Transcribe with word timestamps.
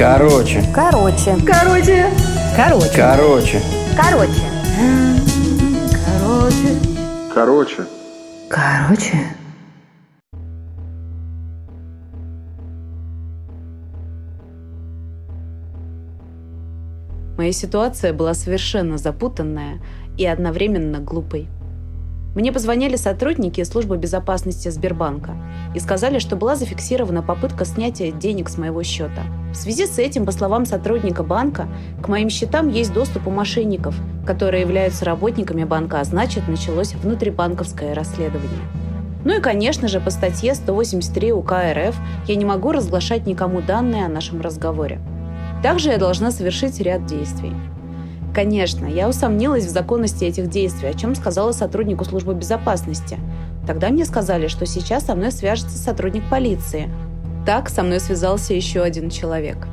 Короче. 0.00 0.64
Короче. 0.74 1.36
Короче. 1.46 2.06
Короче. 2.56 2.90
Короче. 2.96 3.60
Короче. 3.94 4.40
Короче. 6.06 6.78
Короче. 7.34 7.86
Короче. 8.48 9.18
Моя 17.36 17.52
ситуация 17.52 18.14
была 18.14 18.32
совершенно 18.32 18.96
запутанная 18.96 19.82
и 20.16 20.24
одновременно 20.24 21.00
глупой. 21.00 21.50
Мне 22.34 22.52
позвонили 22.52 22.96
сотрудники 22.96 23.62
службы 23.64 23.98
безопасности 23.98 24.70
Сбербанка 24.70 25.36
и 25.74 25.78
сказали, 25.78 26.20
что 26.20 26.36
была 26.36 26.56
зафиксирована 26.56 27.22
попытка 27.22 27.66
снятия 27.66 28.10
денег 28.12 28.48
с 28.48 28.56
моего 28.56 28.82
счета. 28.82 29.24
В 29.52 29.56
связи 29.56 29.86
с 29.86 29.98
этим, 29.98 30.24
по 30.26 30.32
словам 30.32 30.64
сотрудника 30.64 31.22
банка, 31.22 31.68
к 32.02 32.08
моим 32.08 32.30
счетам 32.30 32.68
есть 32.68 32.92
доступ 32.92 33.26
у 33.26 33.30
мошенников, 33.30 33.96
которые 34.24 34.62
являются 34.62 35.04
работниками 35.04 35.64
банка, 35.64 36.00
а 36.00 36.04
значит, 36.04 36.46
началось 36.46 36.94
внутрибанковское 36.94 37.94
расследование. 37.94 38.62
Ну 39.24 39.36
и, 39.36 39.40
конечно 39.40 39.88
же, 39.88 40.00
по 40.00 40.10
статье 40.10 40.54
183 40.54 41.32
УК 41.32 41.52
РФ 41.72 41.96
я 42.26 42.36
не 42.36 42.44
могу 42.44 42.72
разглашать 42.72 43.26
никому 43.26 43.60
данные 43.60 44.06
о 44.06 44.08
нашем 44.08 44.40
разговоре. 44.40 45.00
Также 45.62 45.90
я 45.90 45.98
должна 45.98 46.30
совершить 46.30 46.80
ряд 46.80 47.04
действий. 47.04 47.52
Конечно, 48.32 48.86
я 48.86 49.08
усомнилась 49.08 49.66
в 49.66 49.70
законности 49.70 50.24
этих 50.24 50.48
действий, 50.48 50.88
о 50.88 50.94
чем 50.94 51.14
сказала 51.14 51.52
сотруднику 51.52 52.04
службы 52.04 52.34
безопасности. 52.34 53.18
Тогда 53.66 53.90
мне 53.90 54.04
сказали, 54.04 54.46
что 54.46 54.64
сейчас 54.64 55.06
со 55.06 55.14
мной 55.14 55.32
свяжется 55.32 55.76
сотрудник 55.76 56.22
полиции. 56.30 56.88
Так 57.50 57.68
со 57.68 57.82
мной 57.82 57.98
связался 57.98 58.54
еще 58.54 58.80
один 58.80 59.10
человек. 59.10 59.66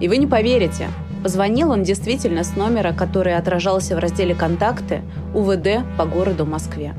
И 0.00 0.08
вы 0.08 0.16
не 0.16 0.26
поверите, 0.26 0.88
позвонил 1.22 1.70
он 1.70 1.82
действительно 1.82 2.44
с 2.44 2.56
номера, 2.56 2.94
который 2.94 3.36
отражался 3.36 3.94
в 3.94 3.98
разделе 3.98 4.34
«Контакты» 4.34 5.02
УВД 5.34 5.84
по 5.98 6.06
городу 6.06 6.46
Москве. 6.46 6.94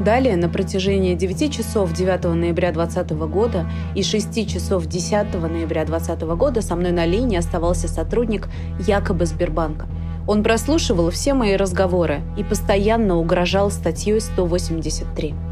Далее, 0.00 0.34
на 0.34 0.48
протяжении 0.48 1.14
9 1.14 1.52
часов 1.52 1.92
9 1.92 2.24
ноября 2.34 2.72
2020 2.72 3.12
года 3.28 3.70
и 3.94 4.02
6 4.02 4.48
часов 4.52 4.84
10 4.86 5.32
ноября 5.32 5.84
2020 5.84 6.22
года 6.36 6.60
со 6.60 6.74
мной 6.74 6.90
на 6.90 7.06
линии 7.06 7.38
оставался 7.38 7.86
сотрудник 7.86 8.48
якобы 8.80 9.26
Сбербанка. 9.26 9.86
Он 10.26 10.42
прослушивал 10.42 11.10
все 11.10 11.34
мои 11.34 11.54
разговоры 11.54 12.22
и 12.36 12.42
постоянно 12.42 13.16
угрожал 13.16 13.70
статьей 13.70 14.20
183. 14.20 15.49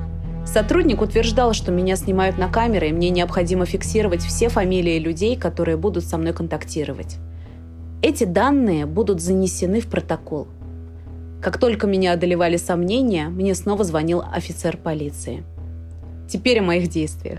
Сотрудник 0.53 1.03
утверждал, 1.03 1.53
что 1.53 1.71
меня 1.71 1.97
снимают 1.97 2.39
на 2.39 2.49
камеры, 2.49 2.89
и 2.89 2.93
мне 2.93 3.11
необходимо 3.11 3.67
фиксировать 3.67 4.23
все 4.23 4.49
фамилии 4.49 4.99
людей, 4.99 5.37
которые 5.37 5.77
будут 5.77 6.05
со 6.05 6.19
мной 6.19 6.33
контактировать. 6.33 7.17
Эти 8.03 8.25
данные 8.25 8.87
будут 8.87 9.21
занесены 9.21 9.81
в 9.81 9.87
протокол– 9.89 10.49
как 11.41 11.59
только 11.59 11.87
меня 11.87 12.13
одолевали 12.13 12.57
сомнения, 12.57 13.29
мне 13.29 13.55
снова 13.55 13.85
звонил 13.85 14.23
офицер 14.33 14.77
полиции. 14.77 15.45
Теперь 16.29 16.59
о 16.59 16.63
моих 16.63 16.89
действиях. 16.89 17.39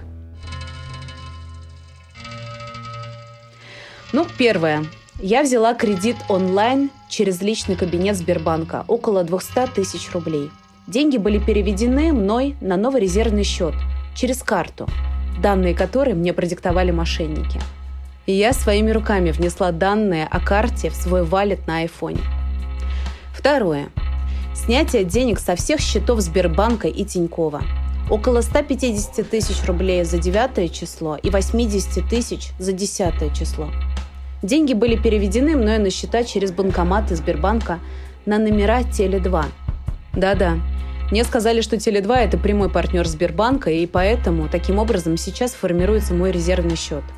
Ну, 4.14 4.26
первое. 4.38 4.86
Я 5.22 5.44
взяла 5.44 5.74
кредит 5.74 6.16
онлайн 6.30 6.90
через 7.10 7.42
личный 7.42 7.76
кабинет 7.76 8.16
Сбербанка, 8.16 8.86
около 8.88 9.26
200 9.26 9.68
тысяч 9.76 10.10
рублей. 10.14 10.50
Деньги 10.90 11.18
были 11.18 11.38
переведены 11.38 12.12
мной 12.14 12.56
на 12.62 12.76
новый 12.76 13.02
резервный 13.02 13.44
счет 13.44 13.76
через 14.16 14.42
карту, 14.42 14.88
данные 15.40 15.76
которой 15.76 16.16
мне 16.16 16.34
продиктовали 16.34 16.90
мошенники. 16.90 17.62
И 18.26 18.34
я 18.34 18.54
своими 18.54 18.90
руками 18.90 19.30
внесла 19.30 19.72
данные 19.72 20.26
о 20.26 20.40
карте 20.40 20.90
в 20.90 20.96
свой 20.96 21.24
валет 21.24 21.68
на 21.68 21.78
айфоне. 21.78 22.22
Второе. 23.36 23.90
Снятие 24.56 25.04
денег 25.04 25.38
со 25.38 25.56
всех 25.56 25.80
счетов 25.80 26.22
Сбербанка 26.22 26.88
и 26.88 27.06
Тинькова. 27.06 27.62
Около 28.10 28.42
150 28.42 29.30
тысяч 29.30 29.64
рублей 29.68 30.04
за 30.04 30.18
9 30.18 30.74
число 30.74 31.18
и 31.18 31.30
80 31.30 32.10
тысяч 32.10 32.50
за 32.58 32.72
10 32.72 33.38
число. 33.38 33.70
Деньги 34.42 34.74
были 34.74 34.96
переведены 34.96 35.56
мною 35.56 35.82
на 35.82 35.92
счета 35.92 36.24
через 36.24 36.52
банкоматы 36.52 37.16
Сбербанка 37.16 37.78
на 38.26 38.40
номера 38.40 38.82
Теле2. 38.82 39.46
Да-да, 40.14 40.58
мне 41.12 41.24
сказали, 41.24 41.62
что 41.62 41.76
Теле2– 41.76 42.16
это 42.16 42.38
прямой 42.38 42.70
партнер 42.70 43.08
Сбербанка, 43.08 43.72
и 43.72 43.86
поэтому 43.88 44.48
таким 44.50 44.78
образом 44.80 45.18
сейчас 45.18 45.54
формируется 45.54 46.14
мой 46.14 46.32
резервный 46.32 46.76
счет– 46.76 47.04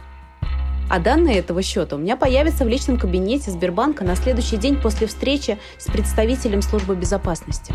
а 0.92 1.00
данные 1.00 1.38
этого 1.38 1.62
счета 1.62 1.96
у 1.96 2.00
меня 2.00 2.18
появятся 2.18 2.66
в 2.66 2.68
личном 2.68 2.98
кабинете 2.98 3.50
Сбербанка 3.50 4.04
на 4.04 4.18
следующий 4.18 4.58
день 4.58 4.76
после 4.76 5.08
встречи 5.08 5.58
с 5.78 5.86
представителем 5.90 6.62
службы 6.62 6.98
безопасности. 6.98 7.74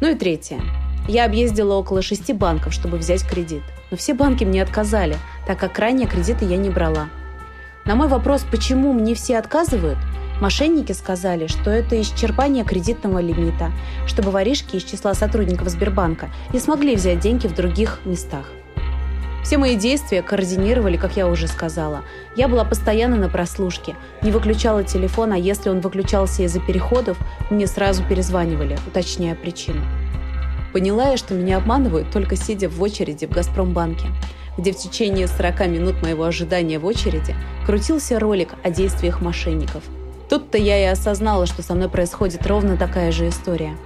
Ну 0.00 0.12
и 0.12 0.14
третье. 0.14 0.60
Я 1.08 1.24
объездила 1.24 1.74
около 1.74 2.00
шести 2.00 2.32
банков, 2.32 2.72
чтобы 2.72 2.98
взять 2.98 3.26
кредит. 3.26 3.64
Но 3.90 3.96
все 3.96 4.14
банки 4.14 4.44
мне 4.44 4.62
отказали, 4.62 5.16
так 5.44 5.58
как 5.58 5.76
ранее 5.76 6.06
кредиты 6.06 6.44
я 6.44 6.56
не 6.56 6.70
брала. 6.70 7.08
На 7.84 7.96
мой 7.96 8.06
вопрос, 8.06 8.46
почему 8.48 8.92
мне 8.92 9.16
все 9.16 9.36
отказывают, 9.36 9.98
мошенники 10.40 10.92
сказали, 10.92 11.46
что 11.46 11.70
это 11.70 12.00
исчерпание 12.00 12.64
кредитного 12.64 13.18
лимита, 13.18 13.72
чтобы 14.06 14.30
воришки 14.30 14.76
из 14.76 14.84
числа 14.84 15.14
сотрудников 15.14 15.68
Сбербанка 15.68 16.30
не 16.52 16.60
смогли 16.60 16.96
взять 16.96 17.20
деньги 17.20 17.46
в 17.46 17.54
других 17.54 18.00
местах. 18.04 18.50
Все 19.44 19.56
мои 19.56 19.76
действия 19.76 20.20
координировали, 20.20 20.96
как 20.96 21.16
я 21.16 21.26
уже 21.26 21.48
сказала. 21.48 22.02
Я 22.36 22.48
была 22.48 22.64
постоянно 22.64 23.16
на 23.16 23.28
прослушке, 23.28 23.96
не 24.20 24.30
выключала 24.30 24.84
телефон, 24.84 25.32
а 25.32 25.38
если 25.38 25.70
он 25.70 25.80
выключался 25.80 26.42
из-за 26.42 26.60
переходов, 26.60 27.16
мне 27.48 27.66
сразу 27.66 28.04
перезванивали, 28.04 28.78
уточняя 28.86 29.34
причину. 29.34 29.80
Поняла 30.72 31.12
я, 31.12 31.16
что 31.16 31.34
меня 31.34 31.56
обманывают, 31.56 32.10
только 32.10 32.36
сидя 32.36 32.68
в 32.68 32.82
очереди 32.82 33.24
в 33.24 33.30
«Газпромбанке», 33.30 34.08
где 34.58 34.72
в 34.72 34.76
течение 34.76 35.26
40 35.26 35.66
минут 35.68 36.02
моего 36.02 36.24
ожидания 36.24 36.78
в 36.78 36.84
очереди 36.84 37.34
крутился 37.64 38.18
ролик 38.18 38.50
о 38.62 38.70
действиях 38.70 39.22
мошенников. 39.22 39.82
Тут-то 40.28 40.58
я 40.58 40.78
и 40.78 40.84
осознала, 40.84 41.46
что 41.46 41.62
со 41.62 41.74
мной 41.74 41.88
происходит 41.88 42.46
ровно 42.46 42.76
такая 42.76 43.12
же 43.12 43.28
история. 43.28 43.76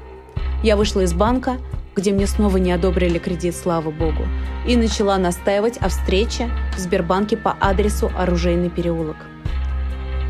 Я 0.63 0.77
вышла 0.77 1.03
из 1.03 1.13
банка, 1.13 1.59
где 1.95 2.13
мне 2.13 2.27
снова 2.27 2.57
не 2.57 2.73
одобрили 2.73 3.19
кредит, 3.19 3.55
слава 3.55 3.91
богу, 3.91 4.25
и 4.67 4.77
начала 4.77 5.19
настаивать 5.19 5.77
о 5.79 5.89
встрече 5.89 6.51
в 6.75 6.79
Сбербанке 6.79 7.37
по 7.37 7.57
адресу 7.61 8.11
Оружейный 8.17 8.71
переулок. 8.71 9.17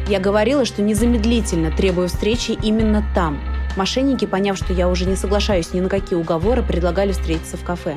Я 0.08 0.20
говорила, 0.20 0.64
что 0.64 0.82
незамедлительно 0.82 1.70
требую 1.70 2.08
встречи 2.08 2.50
именно 2.50 3.04
там. 3.14 3.40
Мошенники, 3.76 4.26
поняв, 4.26 4.58
что 4.58 4.74
я 4.74 4.88
уже 4.88 5.06
не 5.06 5.16
соглашаюсь 5.16 5.72
ни 5.72 5.80
на 5.80 5.88
какие 5.88 6.18
уговоры, 6.18 6.62
предлагали 6.62 7.12
встретиться 7.12 7.56
в 7.56 7.64
кафе. 7.64 7.96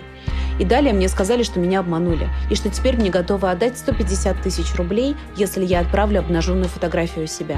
И 0.58 0.64
далее 0.64 0.94
мне 0.94 1.10
сказали, 1.10 1.44
что 1.44 1.60
меня 1.60 1.80
обманули, 1.80 2.30
и 2.50 2.56
что 2.56 2.70
теперь 2.70 2.96
мне 2.96 3.10
готовы 3.10 3.50
отдать 3.50 3.78
150 3.78 4.42
тысяч 4.42 4.74
рублей, 4.76 5.18
если 5.36 5.66
я 5.66 5.82
отправлю 5.82 6.20
обнаженную 6.20 6.70
фотографию 6.70 7.28
себя. 7.28 7.58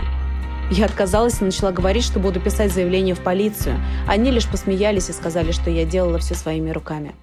Я 0.70 0.86
отказалась 0.86 1.42
и 1.42 1.46
начала 1.46 1.72
говорить, 1.72 2.04
что 2.04 2.20
буду 2.20 2.42
писать 2.42 2.74
заявление 2.74 3.16
в 3.16 3.22
полицию. 3.22 3.80
Они 4.08 4.32
лишь 4.32 4.48
посмеялись 4.48 5.10
и 5.10 5.14
сказали, 5.14 5.52
что 5.52 5.70
я 5.70 5.86
делала 5.86 6.20
все 6.20 6.36
своими 6.36 6.72
руками. 6.72 7.16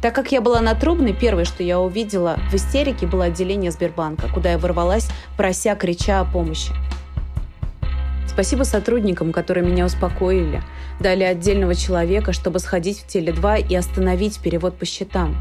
Так 0.00 0.14
как 0.14 0.32
я 0.32 0.40
была 0.40 0.60
на 0.60 0.74
Трубной, 0.74 1.12
первое, 1.12 1.44
что 1.44 1.62
я 1.62 1.80
увидела 1.80 2.38
в 2.50 2.54
истерике, 2.54 3.06
было 3.06 3.24
отделение 3.24 3.70
Сбербанка, 3.70 4.28
куда 4.32 4.52
я 4.52 4.58
ворвалась, 4.58 5.08
прося, 5.36 5.74
крича 5.74 6.20
о 6.20 6.24
помощи. 6.24 6.72
Спасибо 8.28 8.64
сотрудникам, 8.64 9.32
которые 9.32 9.66
меня 9.66 9.86
успокоили, 9.86 10.62
дали 11.00 11.24
отдельного 11.24 11.74
человека, 11.74 12.32
чтобы 12.32 12.58
сходить 12.58 13.00
в 13.00 13.06
Теле2 13.06 13.66
и 13.68 13.74
остановить 13.74 14.40
перевод 14.40 14.76
по 14.76 14.84
счетам. 14.84 15.36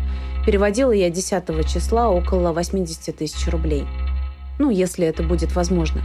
Переводила 0.45 0.91
я 0.91 1.09
10 1.09 1.67
числа 1.71 2.09
около 2.09 2.53
80 2.53 3.17
тысяч 3.17 3.47
рублей. 3.47 3.85
Ну, 4.59 4.69
если 4.69 5.05
это 5.05 5.23
будет 5.23 5.53
возможно. 5.55 6.01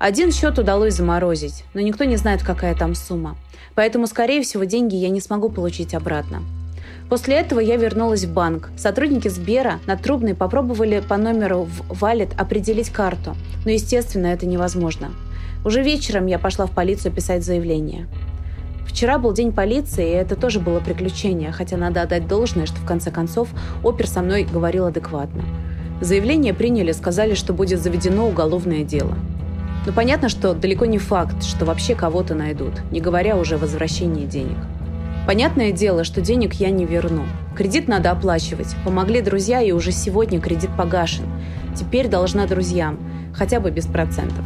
Один 0.00 0.32
счет 0.32 0.58
удалось 0.58 0.94
заморозить, 0.94 1.64
но 1.74 1.82
никто 1.82 2.04
не 2.04 2.16
знает, 2.16 2.42
какая 2.42 2.74
там 2.74 2.94
сумма. 2.94 3.36
Поэтому, 3.74 4.06
скорее 4.06 4.42
всего, 4.42 4.64
деньги 4.64 4.96
я 4.96 5.10
не 5.10 5.20
смогу 5.20 5.50
получить 5.50 5.92
обратно. 5.92 6.42
После 7.10 7.34
этого 7.34 7.60
я 7.60 7.76
вернулась 7.76 8.24
в 8.24 8.32
банк. 8.32 8.70
Сотрудники 8.78 9.28
Сбера 9.28 9.78
на 9.86 9.98
Трубной 9.98 10.34
попробовали 10.34 11.00
по 11.06 11.18
номеру 11.18 11.64
в 11.64 12.00
валет 12.00 12.30
определить 12.38 12.88
карту, 12.88 13.36
но, 13.66 13.72
естественно, 13.72 14.28
это 14.28 14.46
невозможно. 14.46 15.10
Уже 15.66 15.82
вечером 15.82 16.24
я 16.24 16.38
пошла 16.38 16.64
в 16.64 16.70
полицию 16.70 17.12
писать 17.12 17.44
заявление. 17.44 18.08
Вчера 18.86 19.18
был 19.18 19.34
день 19.34 19.52
полиции, 19.52 20.08
и 20.08 20.14
это 20.14 20.34
тоже 20.34 20.60
было 20.60 20.80
приключение, 20.80 21.52
хотя 21.52 21.76
надо 21.76 22.00
отдать 22.00 22.26
должное, 22.26 22.64
что 22.64 22.76
в 22.76 22.86
конце 22.86 23.10
концов 23.10 23.50
опер 23.82 24.06
со 24.06 24.22
мной 24.22 24.44
говорил 24.50 24.86
адекватно. 24.86 25.44
Заявление 26.00 26.54
приняли, 26.54 26.92
сказали, 26.92 27.34
что 27.34 27.52
будет 27.52 27.82
заведено 27.82 28.26
уголовное 28.26 28.82
дело. 28.82 29.14
Но 29.86 29.92
понятно, 29.92 30.28
что 30.28 30.54
далеко 30.54 30.84
не 30.84 30.98
факт, 30.98 31.42
что 31.42 31.64
вообще 31.64 31.94
кого-то 31.94 32.34
найдут, 32.34 32.82
не 32.90 33.00
говоря 33.00 33.36
уже 33.36 33.54
о 33.54 33.58
возвращении 33.58 34.26
денег. 34.26 34.58
Понятное 35.26 35.72
дело, 35.72 36.04
что 36.04 36.20
денег 36.20 36.54
я 36.54 36.70
не 36.70 36.84
верну. 36.84 37.24
Кредит 37.56 37.88
надо 37.88 38.10
оплачивать. 38.10 38.74
Помогли 38.84 39.20
друзья, 39.20 39.60
и 39.60 39.72
уже 39.72 39.92
сегодня 39.92 40.40
кредит 40.40 40.70
погашен. 40.76 41.24
Теперь 41.76 42.08
должна 42.08 42.46
друзьям, 42.46 42.98
хотя 43.34 43.60
бы 43.60 43.70
без 43.70 43.86
процентов. 43.86 44.44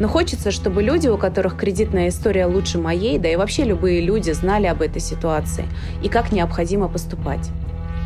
Но 0.00 0.08
хочется, 0.08 0.50
чтобы 0.50 0.82
люди, 0.82 1.08
у 1.08 1.18
которых 1.18 1.56
кредитная 1.56 2.08
история 2.08 2.46
лучше 2.46 2.78
моей, 2.78 3.18
да 3.18 3.28
и 3.28 3.36
вообще 3.36 3.64
любые 3.64 4.00
люди 4.00 4.30
знали 4.30 4.66
об 4.66 4.80
этой 4.80 5.00
ситуации 5.00 5.66
и 6.02 6.08
как 6.08 6.30
необходимо 6.30 6.88
поступать. 6.88 7.50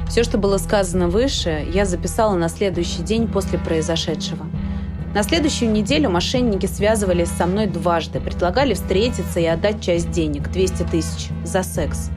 Все, 0.08 0.25
что 0.25 0.38
было 0.38 0.56
сказано 0.56 1.08
выше, 1.08 1.64
я 1.72 1.84
записала 1.84 2.34
на 2.34 2.49
следующий 2.49 3.02
день 3.02 3.28
после 3.28 3.58
произошедшего. 3.58 4.46
На 5.14 5.23
следующую 5.23 5.70
неделю 5.70 6.09
мошенники 6.09 6.64
связывались 6.64 7.29
со 7.29 7.44
мной 7.44 7.67
дважды, 7.67 8.19
предлагали 8.19 8.73
встретиться 8.73 9.41
и 9.41 9.44
отдать 9.44 9.82
часть 9.82 10.11
денег, 10.11 10.50
200 10.50 10.85
тысяч, 10.85 11.29
за 11.44 11.62
секс. 11.62 12.11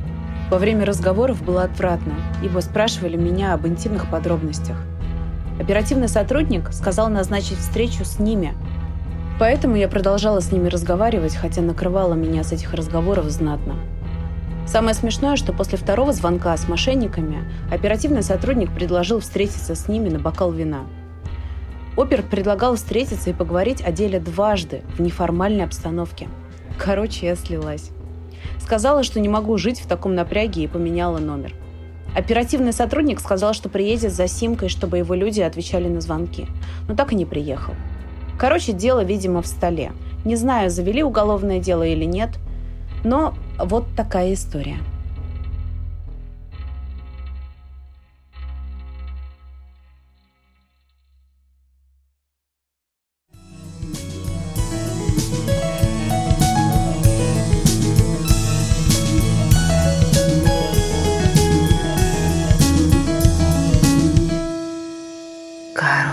Во 0.50 0.58
время 0.58 0.86
разговоров 0.86 1.44
было 1.44 1.64
отвратно, 1.64 2.14
ибо 2.42 2.62
спрашивали 2.62 3.18
меня 3.18 3.54
об 3.54 3.68
интимных 3.68 4.10
подробностях. 4.10 4.78
Оперативный 5.60 6.08
сотрудник 6.08 6.72
сказал 6.72 7.10
назначить 7.10 7.58
встречу 7.58 8.06
с 8.06 8.18
ними. 8.18 8.54
Поэтому 9.40 9.76
я 9.76 9.90
продолжала 9.90 10.40
с 10.40 10.54
ними 10.54 10.70
разговаривать, 10.70 11.36
хотя 11.36 11.62
накрывала 11.62 12.14
меня 12.14 12.46
с 12.46 12.54
этих 12.54 12.74
разговоров 12.74 13.26
знатно. 13.26 13.76
Самое 14.66 14.96
смешное, 14.96 15.36
что 15.36 15.52
после 15.52 15.78
второго 15.78 16.14
звонка 16.14 16.56
с 16.56 16.70
мошенниками 16.70 17.44
оперативный 17.70 18.24
сотрудник 18.24 18.74
предложил 18.74 19.20
встретиться 19.20 19.76
с 19.76 19.90
ними 19.90 20.08
на 20.08 20.20
бокал 20.20 20.54
вина– 20.54 20.86
Опер 21.98 22.24
предлагал 22.24 22.76
встретиться 22.76 23.30
и 23.30 23.34
поговорить 23.34 23.82
о 23.82 23.92
деле 23.92 24.20
дважды 24.20 24.82
в 24.98 25.02
неформальной 25.02 25.64
обстановке. 25.64 26.28
Короче, 26.78 27.28
я 27.28 27.36
слилась. 27.36 27.92
Сказала, 28.60 29.04
что 29.04 29.20
не 29.20 29.30
могу 29.30 29.58
жить 29.58 29.80
в 29.80 29.88
таком 29.88 30.14
напряге 30.14 30.64
и 30.64 30.68
поменяла 30.68 31.20
номер. 31.20 31.54
Оперативный 32.16 32.74
сотрудник 32.74 33.20
сказал, 33.20 33.54
что 33.54 33.70
приедет 33.70 34.14
за 34.14 34.28
симкой, 34.28 34.70
чтобы 34.70 34.98
его 34.98 35.14
люди 35.14 35.42
отвечали 35.42 35.88
на 35.88 36.02
звонки. 36.02 36.48
Но 36.88 36.96
так 36.96 37.14
и 37.14 37.16
не 37.16 37.26
приехал. 37.26 37.74
Короче, 38.38 38.74
дело, 38.74 39.04
видимо, 39.04 39.42
в 39.42 39.48
столе. 39.48 39.92
Не 40.26 40.36
знаю, 40.36 40.70
завели 40.70 41.04
уголовное 41.04 41.60
дело 41.60 41.84
или 41.84 42.06
нет, 42.06 42.32
но 43.04 43.36
вот 43.58 43.86
такая 43.96 44.34
история. 44.34 44.78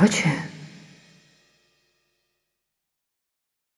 Короче, 0.02 0.41